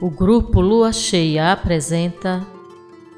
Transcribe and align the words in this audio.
O 0.00 0.10
grupo 0.10 0.60
Lua 0.60 0.92
Cheia 0.92 1.52
apresenta 1.52 2.44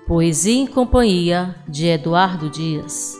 Poesia 0.06 0.54
em 0.54 0.66
Companhia 0.66 1.56
de 1.66 1.86
Eduardo 1.86 2.50
Dias. 2.50 3.14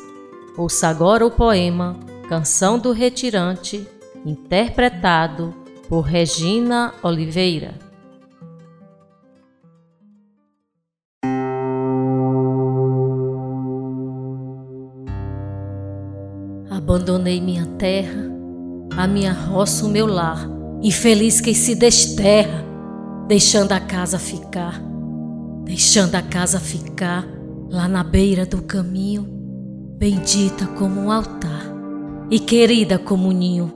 Ouça 0.59 0.89
agora 0.89 1.27
o 1.27 1.31
poema 1.31 1.99
Canção 2.29 2.79
do 2.79 2.93
Retirante, 2.93 3.87
interpretado 4.27 5.55
por 5.89 6.03
Regina 6.03 6.93
Oliveira. 7.03 7.75
Abandonei 16.71 17.41
minha 17.41 17.67
terra, 17.79 18.31
a 18.97 19.07
minha 19.07 19.33
roça, 19.33 19.87
o 19.87 19.89
meu 19.89 20.07
lar, 20.07 20.47
infeliz 20.83 21.41
quem 21.41 21.55
se 21.55 21.75
desterra 21.75 22.66
deixando 23.27 23.73
a 23.73 23.81
casa 23.81 24.21
ficar, 24.21 24.81
deixando 25.65 26.15
a 26.15 26.23
casa 26.23 26.61
ficar 26.61 27.27
lá 27.69 27.89
na 27.89 28.05
beira 28.05 28.47
do 28.47 28.63
caminho, 28.63 29.27
bendita 29.99 30.67
como 30.67 31.01
um 31.01 31.11
altar 31.11 31.67
e 32.31 32.39
querida 32.39 32.99
como 32.99 33.29
um 33.29 33.33
ninho, 33.33 33.73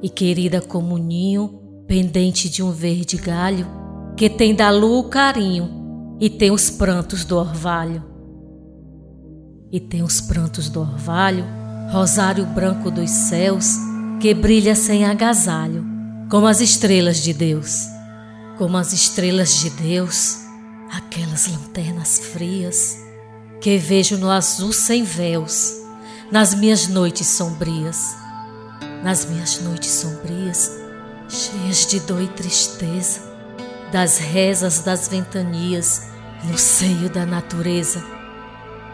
e 0.00 0.08
querida 0.08 0.60
como 0.60 0.94
um 0.94 0.98
ninho 0.98 1.60
pendente 1.88 2.48
de 2.48 2.62
um 2.62 2.70
verde 2.70 3.16
galho 3.16 3.66
que 4.16 4.30
tem 4.30 4.54
da 4.54 4.70
lua 4.70 5.00
o 5.00 5.08
carinho 5.08 6.16
e 6.20 6.30
tem 6.30 6.52
os 6.52 6.70
prantos 6.70 7.24
do 7.24 7.36
orvalho. 7.36 8.04
E 9.72 9.80
tem 9.80 10.02
os 10.04 10.20
prantos 10.20 10.68
do 10.68 10.80
orvalho, 10.80 11.44
rosário 11.90 12.46
branco 12.46 12.90
dos 12.92 13.10
céus 13.10 13.76
que 14.20 14.32
brilha 14.32 14.76
sem 14.76 15.04
agasalho, 15.04 15.84
como 16.30 16.46
as 16.46 16.60
estrelas 16.60 17.16
de 17.16 17.32
Deus 17.32 18.01
como 18.58 18.76
as 18.76 18.92
estrelas 18.92 19.60
de 19.60 19.70
Deus, 19.70 20.38
aquelas 20.92 21.46
lanternas 21.46 22.18
frias 22.18 22.98
que 23.60 23.78
vejo 23.78 24.18
no 24.18 24.30
azul 24.30 24.72
sem 24.72 25.04
véus, 25.04 25.74
nas 26.30 26.54
minhas 26.54 26.88
noites 26.88 27.26
sombrias, 27.28 28.16
nas 29.02 29.24
minhas 29.24 29.60
noites 29.60 29.90
sombrias, 29.90 30.70
cheias 31.28 31.86
de 31.86 32.00
dor 32.00 32.22
e 32.22 32.28
tristeza, 32.28 33.20
das 33.92 34.18
rezas 34.18 34.80
das 34.80 35.08
ventanias, 35.08 36.08
no 36.44 36.58
seio 36.58 37.08
da 37.08 37.24
natureza, 37.24 38.02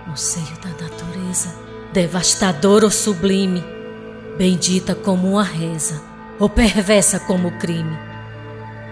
no 0.07 0.17
seio 0.17 0.59
da 0.63 0.71
natureza, 0.71 1.49
devastador 1.93 2.85
ou 2.85 2.91
sublime, 2.91 3.65
bendita 4.37 4.95
como 4.95 5.33
uma 5.33 5.45
reza, 5.45 6.01
ou 6.39 6.49
perversa 6.49 7.19
como 7.19 7.59
crime 7.59 8.08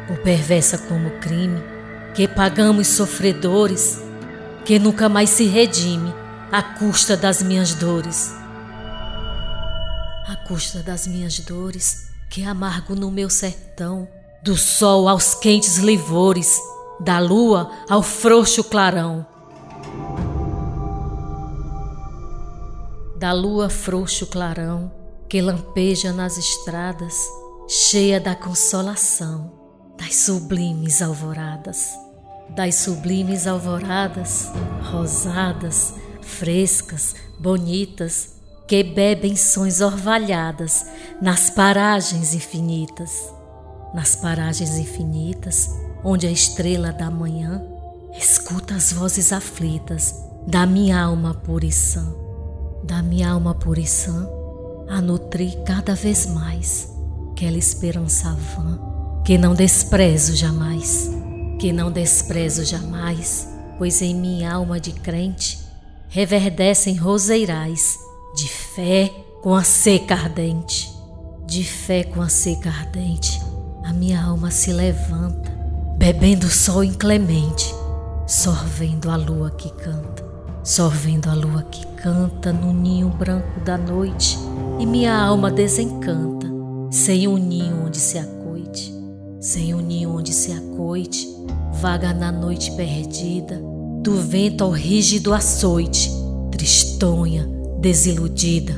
ou 0.09 0.17
perversa 0.17 0.79
como 0.79 1.11
crime, 1.19 1.63
que 2.15 2.27
pagamos 2.29 2.89
sofredores, 2.89 4.01
que 4.65 4.79
nunca 4.79 5.09
mais 5.09 5.31
se 5.31 5.45
redime 5.45 6.13
à 6.51 6.63
custa 6.63 7.17
das 7.17 7.43
minhas 7.43 7.75
dores. 7.75 8.35
À 10.27 10.37
custa 10.47 10.83
das 10.83 11.07
minhas 11.07 11.39
dores, 11.41 12.09
que 12.31 12.45
amargo 12.45 12.95
no 12.95 13.11
meu 13.11 13.29
sertão, 13.29 14.09
do 14.43 14.57
sol 14.57 15.09
aos 15.09 15.35
quentes 15.35 15.79
livores, 15.79 16.59
da 17.01 17.19
lua 17.19 17.71
ao 17.89 18.03
frouxo 18.03 18.65
clarão. 18.65 19.27
Da 23.19 23.33
lua 23.33 23.69
frouxo 23.69 24.27
clarão, 24.27 24.93
que 25.29 25.41
lampeja 25.41 26.13
nas 26.13 26.37
estradas, 26.37 27.15
cheia 27.69 28.21
da 28.21 28.35
consolação 28.35 29.56
das 29.97 30.17
sublimes 30.17 31.03
alvoradas, 31.03 31.99
das 32.51 32.77
sublimes 32.77 33.47
alvoradas, 33.47 34.51
rosadas, 34.91 35.95
frescas, 36.21 37.15
bonitas, 37.39 38.37
que 38.67 38.83
bebem 38.83 39.37
sons 39.37 39.81
orvalhadas 39.81 40.87
nas 41.21 41.51
paragens 41.51 42.35
infinitas, 42.35 43.33
nas 43.95 44.17
paragens 44.17 44.77
infinitas, 44.77 45.71
onde 46.05 46.27
a 46.27 46.31
estrela 46.31 46.93
da 46.93 47.11
manhã 47.11 47.63
escuta 48.19 48.75
as 48.75 48.93
vozes 48.93 49.33
aflitas 49.33 50.15
da 50.47 50.67
minha 50.67 51.01
alma 51.01 51.35
puriçã, 51.35 52.13
da 52.83 53.03
minha 53.03 53.31
alma 53.31 53.55
puriçã, 53.55 54.29
a 54.89 55.01
nutrir 55.01 55.63
cada 55.65 55.95
vez 55.95 56.27
mais 56.27 56.93
aquela 57.33 57.59
esperança 57.59 58.33
vã 58.33 58.96
que 59.27 59.37
não 59.37 59.57
desprezo 59.57 60.37
jamais, 60.37 61.11
que 61.59 61.73
não 61.73 61.91
desprezo 61.91 62.65
jamais, 62.65 63.49
pois 63.77 64.01
em 64.01 64.15
minha 64.15 64.55
alma 64.55 64.79
de 64.79 64.93
crente 64.93 65.59
reverdecem 66.09 66.95
roseirais 66.95 67.99
de 68.37 68.47
fé 68.47 69.13
com 69.43 69.53
a 69.53 69.65
seca 69.65 70.15
ardente, 70.15 70.89
de 71.45 71.65
fé 71.65 72.05
com 72.05 72.23
a 72.23 72.29
seca 72.29 72.69
ardente, 72.69 73.43
a 73.83 73.93
minha 73.93 74.23
alma 74.23 74.53
se 74.53 74.73
levanta, 74.73 75.51
bebendo 75.99 76.47
o 76.47 76.51
sol 76.51 76.85
inclemente, 76.85 77.75
sorvendo 78.29 79.11
a 79.11 79.17
lua 79.17 79.51
que 79.51 79.73
canta, 79.73 80.25
sorvendo 80.63 81.29
a 81.29 81.35
lua 81.35 81.65
que 81.65 81.85
canta 81.97 82.53
no 82.53 82.73
ninho 82.73 83.09
branco 83.09 83.59
da 83.65 83.77
noite, 83.77 84.39
e 84.79 84.87
minha 84.87 85.21
alma 85.21 85.51
desencanta, 85.51 86.47
sem 86.93 87.27
um 87.27 87.37
ninho 87.37 87.87
onde 87.87 87.99
se 87.99 88.19
acontece 88.19 88.36
sem 89.47 89.73
um 89.73 89.81
ninho 89.81 90.11
onde 90.11 90.33
se 90.33 90.51
acoite, 90.51 91.29
vaga 91.81 92.13
na 92.13 92.33
noite 92.33 92.73
perdida, 92.73 93.63
do 94.03 94.17
vento 94.17 94.65
ao 94.65 94.73
rígido 94.73 95.33
açoite, 95.33 96.11
tristonha, 96.51 97.49
desiludida, 97.81 98.75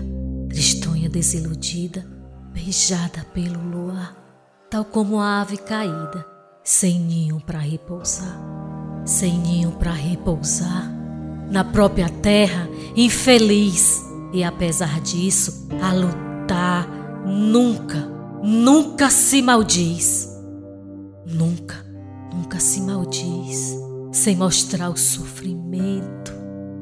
tristonha 0.47 1.09
desiludida, 1.09 2.05
beijada 2.53 3.25
pelo 3.33 3.59
luar, 3.59 4.15
tal 4.69 4.85
como 4.85 5.19
a 5.19 5.41
ave 5.41 5.57
caída, 5.57 6.23
sem 6.63 7.01
ninho 7.01 7.41
para 7.41 7.61
repousar, 7.61 8.39
sem 9.07 9.39
ninho 9.39 9.73
para 9.73 9.93
repousar, 9.93 10.93
na 11.51 11.65
própria 11.65 12.11
terra, 12.11 12.69
infeliz, 12.95 14.05
e 14.35 14.45
apesar 14.45 15.01
disso, 15.01 15.67
a 15.81 15.95
lutar 15.95 16.87
nunca, 17.27 18.07
nunca 18.43 19.09
se 19.09 19.41
maldiz 19.41 20.28
Nunca, 21.31 21.85
nunca 22.33 22.59
se 22.59 22.81
maldiz 22.81 23.77
sem 24.11 24.35
mostrar 24.35 24.89
o 24.89 24.97
sofrimento 24.97 26.33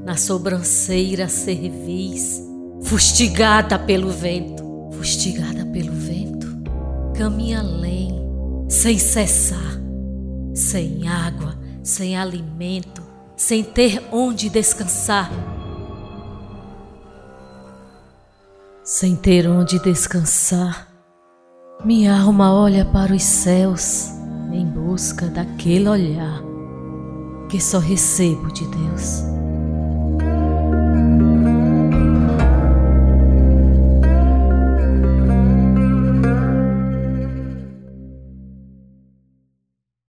na 0.04 0.16
sobranceira 0.16 1.28
cerviz, 1.28 2.40
fustigada 2.84 3.76
pelo 3.76 4.08
vento, 4.08 4.62
fustigada 4.92 5.66
pelo 5.66 5.92
vento, 5.92 6.46
caminha 7.16 7.58
além, 7.58 8.12
sem 8.68 8.96
cessar, 8.98 9.80
sem 10.54 11.08
água, 11.08 11.58
sem 11.82 12.16
alimento, 12.16 13.02
sem 13.36 13.64
ter 13.64 14.00
onde 14.12 14.48
descansar. 14.48 15.28
Sem 18.84 19.16
ter 19.16 19.48
onde 19.48 19.80
descansar, 19.80 20.86
minha 21.84 22.16
alma 22.16 22.54
olha 22.54 22.84
para 22.84 23.12
os 23.12 23.24
céus 23.24 24.15
em 24.56 24.66
busca 24.66 25.26
daquele 25.26 25.88
olhar 25.88 26.42
que 27.48 27.60
só 27.60 27.78
recebo 27.78 28.52
de 28.52 28.66
Deus. 28.66 29.35